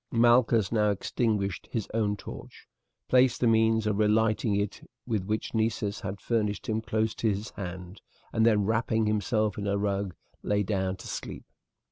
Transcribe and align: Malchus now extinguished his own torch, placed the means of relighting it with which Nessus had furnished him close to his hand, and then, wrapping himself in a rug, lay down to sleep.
Malchus 0.11 0.71
now 0.71 0.89
extinguished 0.89 1.69
his 1.71 1.87
own 1.93 2.17
torch, 2.17 2.65
placed 3.07 3.39
the 3.39 3.45
means 3.45 3.85
of 3.85 3.99
relighting 3.99 4.55
it 4.55 4.81
with 5.05 5.25
which 5.25 5.53
Nessus 5.53 5.99
had 6.01 6.19
furnished 6.19 6.67
him 6.67 6.81
close 6.81 7.13
to 7.13 7.29
his 7.29 7.51
hand, 7.51 8.01
and 8.33 8.43
then, 8.43 8.65
wrapping 8.65 9.05
himself 9.05 9.59
in 9.59 9.67
a 9.67 9.77
rug, 9.77 10.15
lay 10.41 10.63
down 10.63 10.95
to 10.95 11.07
sleep. 11.07 11.45